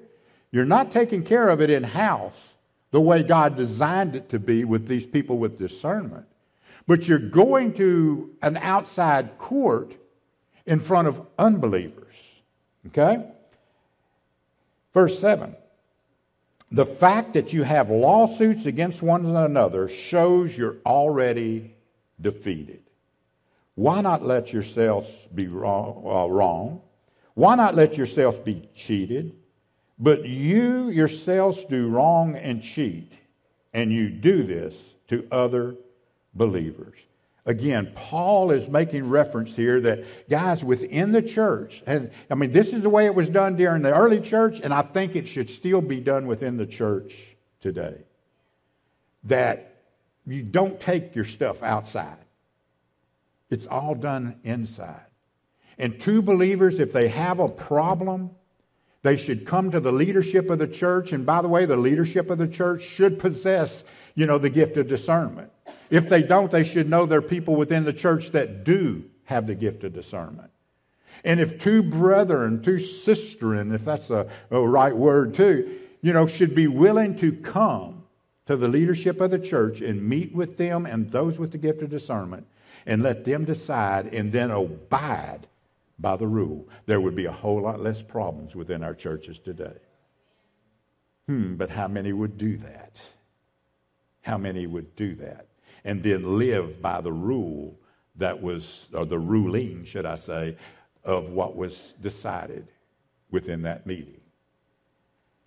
[0.53, 2.55] You're not taking care of it in house
[2.93, 6.25] the way God designed it to be with these people with discernment.
[6.87, 9.97] But you're going to an outside court
[10.67, 12.15] in front of unbelievers.
[12.87, 13.25] Okay?
[14.95, 15.57] Verse 7.
[16.71, 21.75] The fact that you have lawsuits against one another shows you're already
[22.21, 22.85] defeated.
[23.79, 26.81] Why not let yourselves be wrong, uh, wrong
[27.39, 29.37] why not let yourself be cheated?
[29.97, 33.17] But you yourselves do wrong and cheat,
[33.73, 35.77] and you do this to other
[36.35, 36.99] believers.
[37.47, 42.73] Again, Paul is making reference here that guys within the church, and I mean, this
[42.73, 45.49] is the way it was done during the early church, and I think it should
[45.49, 47.99] still be done within the church today.
[49.23, 49.77] That
[50.27, 52.19] you don't take your stuff outside,
[53.51, 55.07] it's all done inside.
[55.79, 58.31] And two believers, if they have a problem,
[59.03, 61.13] they should come to the leadership of the church.
[61.13, 63.85] And by the way, the leadership of the church should possess,
[64.15, 65.53] you know, the gift of discernment.
[65.91, 69.47] If they don't, they should know there are people within the church that do have
[69.47, 70.51] the gift of discernment.
[71.25, 76.27] And if two brethren, two sisterin, if that's a, a right word too, you know,
[76.27, 78.05] should be willing to come
[78.47, 81.83] to the leadership of the church and meet with them and those with the gift
[81.83, 82.47] of discernment
[82.87, 85.47] and let them decide and then abide
[85.99, 89.77] by the rule, there would be a whole lot less problems within our churches today.
[91.27, 93.03] Hmm, but how many would do that?
[94.23, 95.47] How many would do that?
[95.85, 97.79] And then live by the rule
[98.17, 100.57] that was, or the ruling, should I say,
[101.05, 102.69] of what was decided
[103.31, 104.21] within that meeting.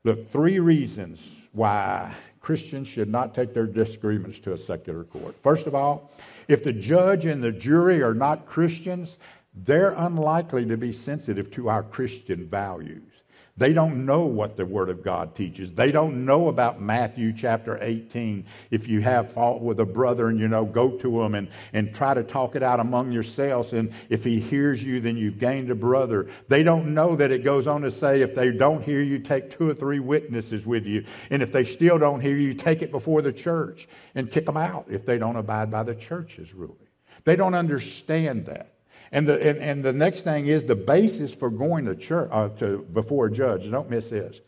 [0.03, 5.35] Look, three reasons why Christians should not take their disagreements to a secular court.
[5.43, 6.09] First of all,
[6.51, 9.17] if the judge and the jury are not Christians,
[9.53, 13.10] they're unlikely to be sensitive to our Christian values.
[13.57, 15.73] They don't know what the Word of God teaches.
[15.73, 18.45] They don't know about Matthew chapter 18.
[18.71, 21.93] If you have fault with a brother and you know, go to him and, and
[21.93, 23.73] try to talk it out among yourselves.
[23.73, 26.27] And if he hears you, then you've gained a brother.
[26.47, 29.51] They don't know that it goes on to say, if they don't hear you, take
[29.51, 31.05] two or three witnesses with you.
[31.29, 34.57] And if they still don't hear you, take it before the church and kick them
[34.57, 36.77] out if they don't abide by the church's ruling.
[37.25, 38.70] They don't understand that.
[39.11, 42.49] And the, and, and the next thing is the basis for going to church, uh,
[42.59, 43.69] to, before a judge.
[43.69, 44.41] Don't miss this.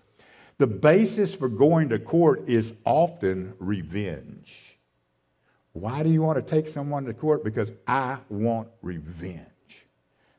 [0.57, 4.79] The basis for going to court is often revenge.
[5.73, 7.43] Why do you want to take someone to court?
[7.43, 9.47] Because I want revenge.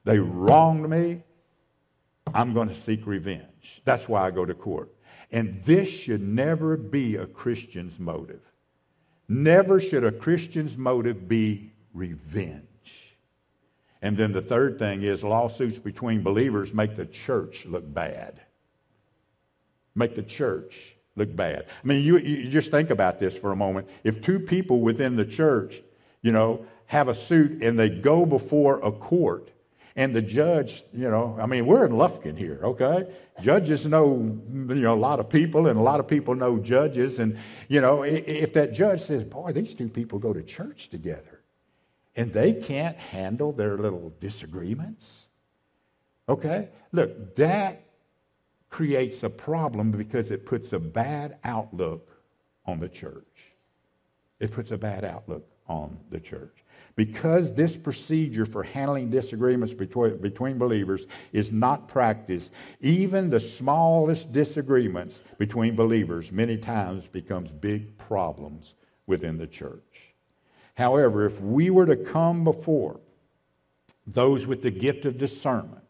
[0.04, 1.22] They wronged me.
[2.32, 3.82] I'm going to seek revenge.
[3.84, 4.90] That's why I go to court.
[5.30, 8.40] And this should never be a Christian's motive.
[9.28, 12.68] Never should a Christian's motive be revenge.
[14.04, 18.38] And then the third thing is lawsuits between believers make the church look bad.
[19.94, 21.64] Make the church look bad.
[21.82, 23.88] I mean, you, you just think about this for a moment.
[24.04, 25.80] If two people within the church,
[26.20, 29.50] you know, have a suit and they go before a court,
[29.96, 33.10] and the judge, you know, I mean, we're in Lufkin here, okay?
[33.40, 37.20] Judges know, you know, a lot of people, and a lot of people know judges.
[37.20, 37.38] And,
[37.68, 41.33] you know, if that judge says, boy, these two people go to church together,
[42.16, 45.28] and they can't handle their little disagreements.
[46.28, 46.68] Okay?
[46.92, 47.84] Look, that
[48.70, 52.10] creates a problem because it puts a bad outlook
[52.66, 53.52] on the church.
[54.40, 56.64] It puts a bad outlook on the church.
[56.96, 64.32] Because this procedure for handling disagreements between, between believers is not practiced, even the smallest
[64.32, 68.74] disagreements between believers many times becomes big problems
[69.06, 70.13] within the church.
[70.74, 73.00] However, if we were to come before
[74.06, 75.84] those with the gift of discernment,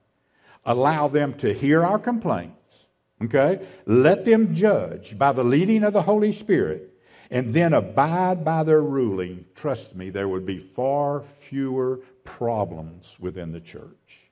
[0.64, 2.86] allow them to hear our complaints,
[3.22, 3.66] okay?
[3.86, 6.90] Let them judge by the leading of the Holy Spirit,
[7.30, 13.52] and then abide by their ruling, trust me, there would be far fewer problems within
[13.52, 14.23] the church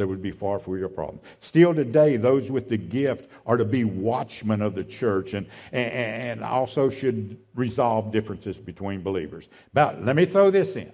[0.00, 1.20] there would be far fewer problems.
[1.40, 5.92] Still today, those with the gift are to be watchmen of the church and, and,
[5.92, 9.50] and also should resolve differences between believers.
[9.74, 10.90] But let me throw this in.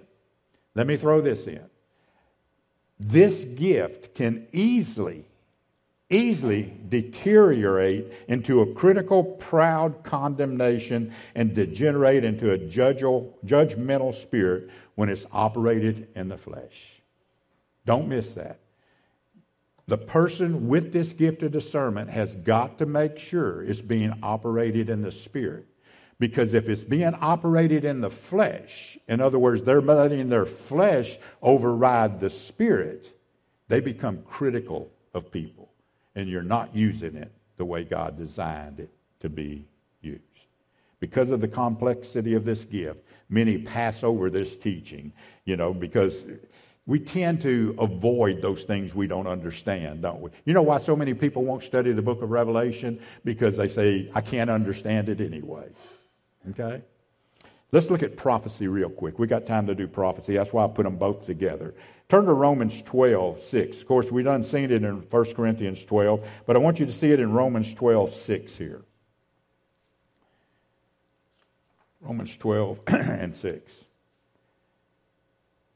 [0.75, 1.63] Let me throw this in.
[2.99, 5.23] This gift can easily,
[6.09, 15.25] easily deteriorate into a critical, proud condemnation and degenerate into a judgmental spirit when it's
[15.31, 17.01] operated in the flesh.
[17.85, 18.59] Don't miss that.
[19.87, 24.89] The person with this gift of discernment has got to make sure it's being operated
[24.89, 25.65] in the spirit.
[26.19, 31.17] Because if it's being operated in the flesh, in other words, they're letting their flesh
[31.41, 33.17] override the spirit,
[33.67, 35.69] they become critical of people.
[36.15, 38.89] And you're not using it the way God designed it
[39.21, 39.67] to be
[40.01, 40.21] used.
[40.99, 45.13] Because of the complexity of this gift, many pass over this teaching,
[45.45, 46.25] you know, because
[46.87, 50.31] we tend to avoid those things we don't understand, don't we?
[50.45, 52.99] You know why so many people won't study the book of Revelation?
[53.25, 55.67] Because they say, I can't understand it anyway.
[56.51, 56.81] Okay?
[57.73, 59.19] Let's look at prophecy real quick.
[59.19, 60.35] We got time to do prophecy.
[60.35, 61.75] That's why I put them both together.
[62.07, 63.81] Turn to Romans 12, 6.
[63.81, 66.93] Of course, we've done seen it in 1 Corinthians 12, but I want you to
[66.93, 68.81] see it in Romans 12, 6 here.
[71.99, 73.83] Romans 12 and 6.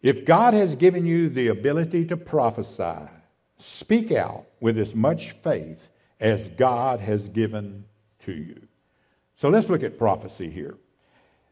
[0.01, 3.09] If God has given you the ability to prophesy,
[3.57, 5.89] speak out with as much faith
[6.19, 7.85] as God has given
[8.25, 8.67] to you.
[9.35, 10.77] So let's look at prophecy here.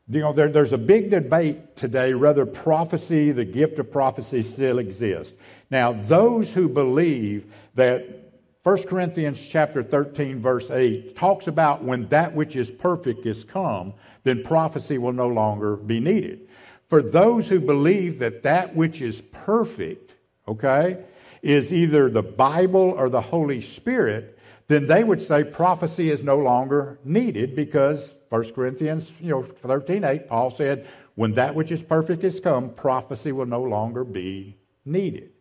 [0.08, 4.80] You know, there, there's a big debate today whether prophecy, the gift of prophecy, still
[4.80, 5.36] exists.
[5.70, 8.34] Now, those who believe that
[8.64, 13.93] 1 Corinthians chapter 13, verse 8 talks about when that which is perfect is come,
[14.24, 16.49] then prophecy will no longer be needed.
[16.89, 20.15] For those who believe that that which is perfect,
[20.47, 21.05] okay,
[21.43, 24.37] is either the Bible or the Holy Spirit,
[24.67, 30.03] then they would say prophecy is no longer needed because 1 Corinthians you know, 13
[30.03, 34.57] 8, Paul said, when that which is perfect is come, prophecy will no longer be
[34.83, 35.31] needed.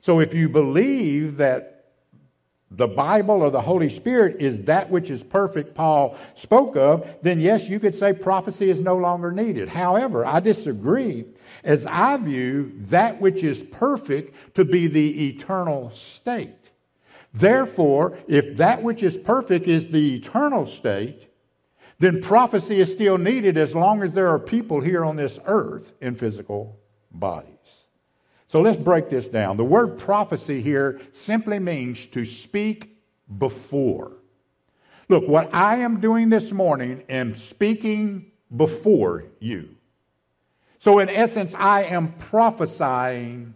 [0.00, 1.81] So if you believe that
[2.76, 7.40] the Bible or the Holy Spirit is that which is perfect, Paul spoke of, then
[7.40, 9.68] yes, you could say prophecy is no longer needed.
[9.68, 11.26] However, I disagree,
[11.64, 16.70] as I view that which is perfect to be the eternal state.
[17.34, 21.28] Therefore, if that which is perfect is the eternal state,
[21.98, 25.92] then prophecy is still needed as long as there are people here on this earth
[26.00, 26.78] in physical
[27.10, 27.81] bodies.
[28.52, 29.56] So let's break this down.
[29.56, 32.98] The word prophecy here simply means to speak
[33.38, 34.12] before.
[35.08, 39.70] Look, what I am doing this morning am speaking before you.
[40.78, 43.54] So, in essence, I am prophesying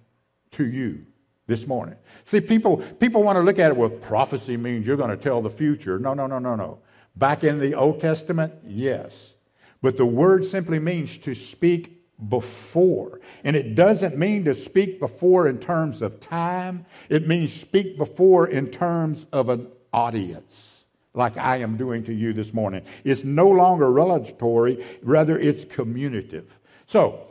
[0.53, 1.05] to you
[1.47, 1.97] this morning.
[2.25, 5.43] See, people, people want to look at it well, prophecy means you're going to tell
[5.43, 5.99] the future.
[5.99, 6.79] No, no, no, no, no.
[7.17, 9.35] Back in the Old Testament, yes.
[9.83, 11.96] But the word simply means to speak
[12.29, 13.21] before.
[13.45, 18.49] And it doesn't mean to speak before in terms of time, it means speak before
[18.49, 22.83] in terms of an audience, like I am doing to you this morning.
[23.05, 26.51] It's no longer relatory, rather, it's communicative.
[26.87, 27.27] So,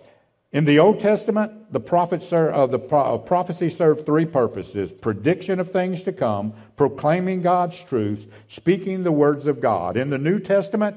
[0.55, 4.89] in the Old Testament, the, prophet ser- uh, the pro- uh, prophecy served three purposes
[4.89, 9.97] prediction of things to come, proclaiming God's truths, speaking the words of God.
[9.97, 10.95] In the New Testament,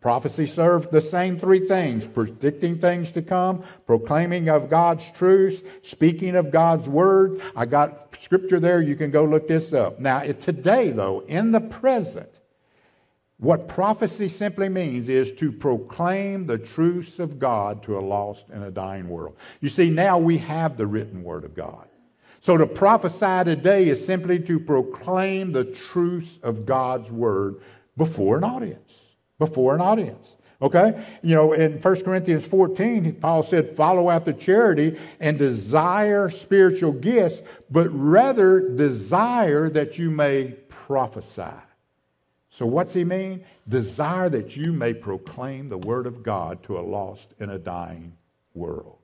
[0.00, 6.36] prophecy served the same three things predicting things to come, proclaiming of God's truths, speaking
[6.36, 7.40] of God's word.
[7.56, 8.82] I got scripture there.
[8.82, 9.98] You can go look this up.
[9.98, 12.40] Now, today, though, in the present,
[13.38, 18.62] what prophecy simply means is to proclaim the truths of God to a lost and
[18.62, 19.36] a dying world.
[19.62, 21.88] You see, now we have the written word of God.
[22.42, 27.62] So to prophesy today is simply to proclaim the truths of God's word
[27.96, 29.09] before an audience.
[29.40, 30.36] Before an audience.
[30.62, 31.04] Okay?
[31.22, 37.42] You know, in 1 Corinthians 14, Paul said, follow after charity and desire spiritual gifts,
[37.70, 41.56] but rather desire that you may prophesy.
[42.50, 43.44] So, what's he mean?
[43.68, 48.16] Desire that you may proclaim the word of God to a lost and a dying
[48.54, 48.99] world.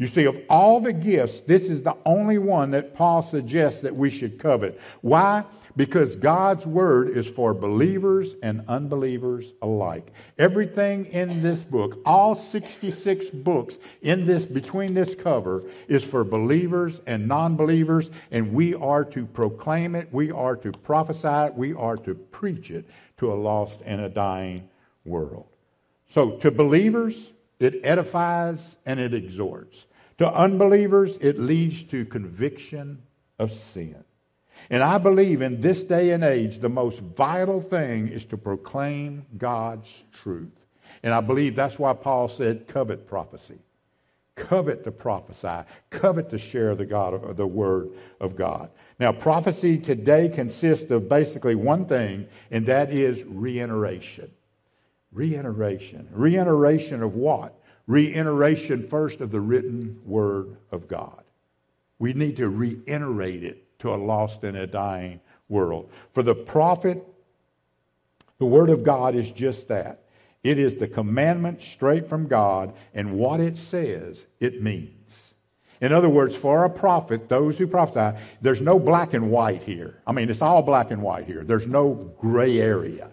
[0.00, 3.94] You see, of all the gifts, this is the only one that Paul suggests that
[3.94, 4.80] we should covet.
[5.02, 5.44] Why?
[5.76, 10.10] Because God's word is for believers and unbelievers alike.
[10.38, 17.02] Everything in this book, all 66 books in this between this cover is for believers
[17.06, 21.98] and non-believers and we are to proclaim it, we are to prophesy it, we are
[21.98, 22.86] to preach it
[23.18, 24.66] to a lost and a dying
[25.04, 25.44] world.
[26.08, 29.84] So to believers, it edifies and it exhorts.
[30.20, 33.00] To unbelievers, it leads to conviction
[33.38, 34.04] of sin.
[34.68, 39.24] And I believe in this day and age, the most vital thing is to proclaim
[39.38, 40.52] God's truth.
[41.02, 43.60] And I believe that's why Paul said, covet prophecy.
[44.36, 45.66] Covet to prophesy.
[45.88, 47.88] Covet to share the, God, the word
[48.20, 48.68] of God.
[48.98, 54.30] Now, prophecy today consists of basically one thing, and that is reiteration.
[55.12, 56.06] Reiteration.
[56.12, 57.56] Reiteration of what?
[57.90, 61.24] Reiteration first of the written word of God.
[61.98, 65.90] We need to reiterate it to a lost and a dying world.
[66.14, 67.04] For the prophet,
[68.38, 70.04] the word of God is just that.
[70.44, 75.34] It is the commandment straight from God, and what it says, it means.
[75.80, 80.00] In other words, for a prophet, those who prophesy, there's no black and white here.
[80.06, 81.42] I mean, it's all black and white here.
[81.42, 83.10] There's no gray area.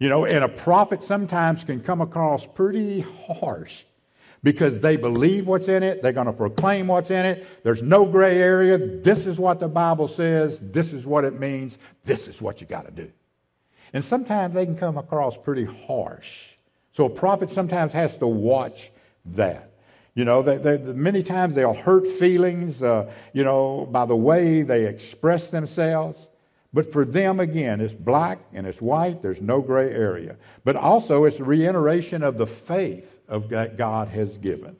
[0.00, 3.84] You know, and a prophet sometimes can come across pretty harsh
[4.42, 7.46] because they believe what's in it, they're going to proclaim what's in it.
[7.62, 8.78] There's no gray area.
[8.78, 12.66] This is what the Bible says, this is what it means, this is what you
[12.66, 13.12] got to do.
[13.92, 16.48] And sometimes they can come across pretty harsh.
[16.92, 18.90] So a prophet sometimes has to watch
[19.26, 19.70] that.
[20.14, 24.62] You know, they, they, many times they'll hurt feelings, uh, you know, by the way
[24.62, 26.29] they express themselves.
[26.72, 29.22] But for them, again, it's black and it's white.
[29.22, 30.36] There's no gray area.
[30.64, 34.76] But also, it's a reiteration of the faith of that God has given.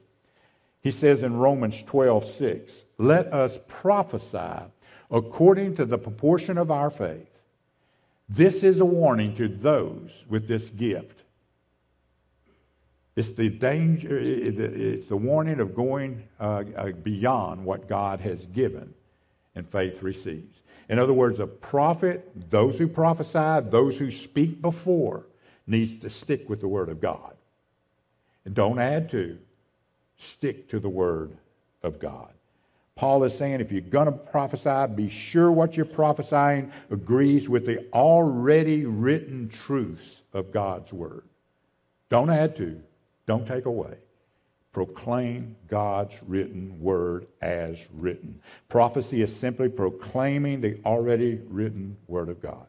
[0.82, 4.64] He says in Romans 12, 6, let us prophesy
[5.10, 7.26] according to the proportion of our faith.
[8.28, 11.24] This is a warning to those with this gift.
[13.16, 18.94] It's the danger, it's the warning of going uh, uh, beyond what God has given
[19.56, 20.59] and faith receives.
[20.90, 25.24] In other words, a prophet, those who prophesy, those who speak before,
[25.64, 27.36] needs to stick with the Word of God.
[28.44, 29.38] And don't add to,
[30.16, 31.36] stick to the Word
[31.84, 32.32] of God.
[32.96, 37.66] Paul is saying if you're going to prophesy, be sure what you're prophesying agrees with
[37.66, 41.22] the already written truths of God's Word.
[42.08, 42.82] Don't add to,
[43.26, 43.94] don't take away
[44.72, 48.40] proclaim God's written word as written.
[48.68, 52.66] Prophecy is simply proclaiming the already written word of God.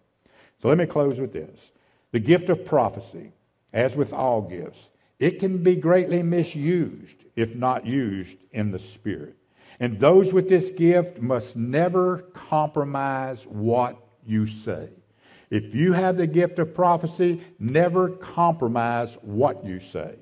[0.62, 1.72] So let me close with this.
[2.12, 3.34] The gift of prophecy,
[3.74, 4.90] as with all gifts,
[5.20, 9.36] it can be greatly misused if not used in the Spirit.
[9.80, 14.90] And those with this gift must never compromise what you say.
[15.50, 20.16] If you have the gift of prophecy, never compromise what you say.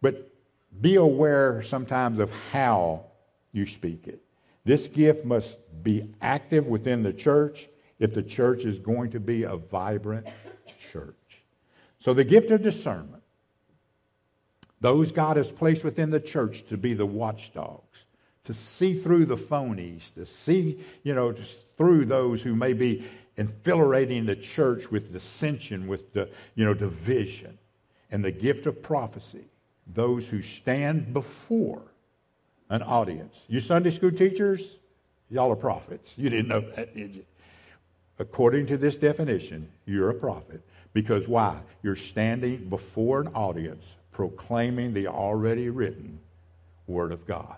[0.00, 0.33] But
[0.80, 3.04] be aware sometimes of how
[3.52, 4.20] you speak it.
[4.64, 7.68] This gift must be active within the church
[7.98, 10.26] if the church is going to be a vibrant
[10.78, 11.14] church.
[11.98, 13.22] So, the gift of discernment,
[14.80, 18.06] those God has placed within the church to be the watchdogs,
[18.44, 21.34] to see through the phonies, to see, you know,
[21.76, 23.06] through those who may be
[23.36, 27.58] infiltrating the church with dissension, with the, you know, division,
[28.10, 29.46] and the gift of prophecy
[29.86, 31.82] those who stand before
[32.70, 33.44] an audience.
[33.48, 34.76] You Sunday school teachers,
[35.30, 36.16] y'all are prophets.
[36.16, 37.24] You didn't know that, did you?
[38.18, 40.62] According to this definition, you're a prophet.
[40.92, 41.58] Because why?
[41.82, 46.20] You're standing before an audience proclaiming the already written
[46.86, 47.56] Word of God.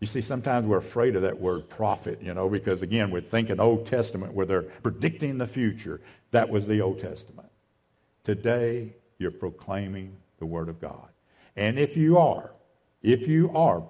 [0.00, 3.58] You see, sometimes we're afraid of that word prophet, you know, because again, we're thinking
[3.58, 6.00] Old Testament where they're predicting the future.
[6.30, 7.48] That was the Old Testament.
[8.22, 11.08] Today, you're proclaiming the Word of God.
[11.58, 12.52] And if you are,
[13.02, 13.82] if you are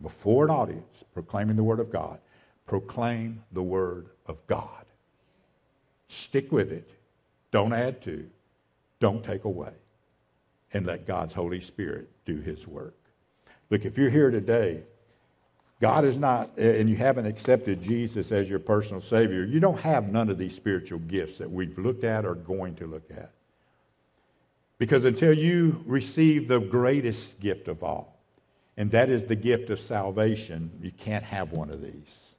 [0.00, 2.20] before an audience proclaiming the Word of God,
[2.64, 4.84] proclaim the Word of God.
[6.06, 6.88] Stick with it.
[7.50, 8.24] Don't add to,
[9.00, 9.72] don't take away.
[10.72, 12.94] And let God's Holy Spirit do His work.
[13.68, 14.84] Look, if you're here today,
[15.80, 20.12] God is not, and you haven't accepted Jesus as your personal Savior, you don't have
[20.12, 23.32] none of these spiritual gifts that we've looked at or going to look at.
[24.82, 28.18] Because until you receive the greatest gift of all,
[28.76, 32.30] and that is the gift of salvation, you can't have one of these.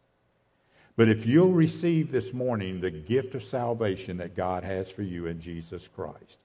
[0.97, 5.27] But if you'll receive this morning the gift of salvation that God has for you
[5.27, 6.37] in Jesus Christ,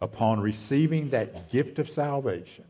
[0.00, 2.64] upon receiving that gift of salvation,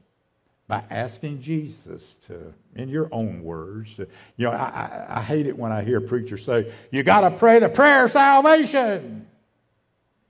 [0.67, 5.47] by asking Jesus to, in your own words, to, you know, I, I, I hate
[5.47, 9.29] it when I hear preachers say, you got to pray the prayer of salvation.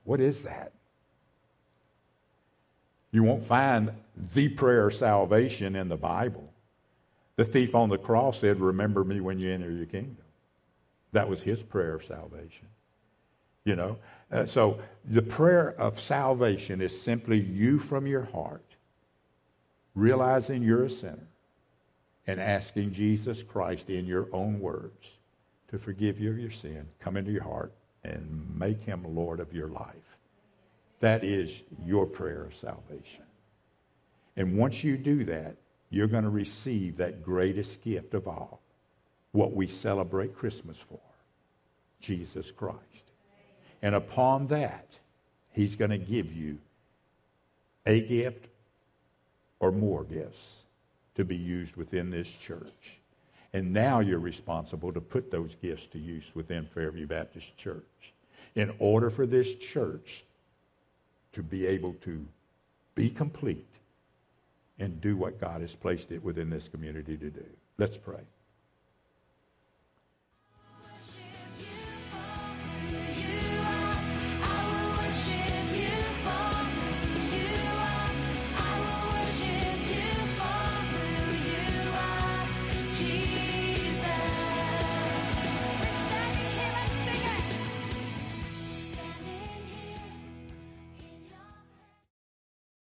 [0.03, 0.73] What is that?
[3.11, 3.91] You won't find
[4.33, 6.51] the prayer of salvation in the Bible.
[7.35, 10.17] The thief on the cross said, Remember me when you enter your kingdom.
[11.13, 12.67] That was his prayer of salvation.
[13.63, 13.97] You know?
[14.31, 18.63] Uh, so the prayer of salvation is simply you from your heart
[19.97, 21.27] realizing you're a sinner
[22.27, 25.17] and asking Jesus Christ in your own words
[25.69, 29.53] to forgive you of your sin, come into your heart, and make him Lord of
[29.53, 30.16] your life.
[30.99, 33.23] That is your prayer of salvation.
[34.35, 35.55] And once you do that,
[35.89, 38.61] you're going to receive that greatest gift of all,
[39.31, 40.99] what we celebrate Christmas for
[42.01, 43.11] Jesus Christ.
[43.81, 44.85] And upon that,
[45.51, 46.59] He's going to give you
[47.85, 48.47] a gift
[49.59, 50.61] or more gifts
[51.15, 52.99] to be used within this church.
[53.53, 58.13] And now you're responsible to put those gifts to use within Fairview Baptist Church.
[58.53, 60.25] In order for this church
[61.37, 62.25] to be able to
[62.95, 63.67] be complete
[64.79, 67.45] and do what God has placed it within this community to do.
[67.77, 68.21] Let's pray.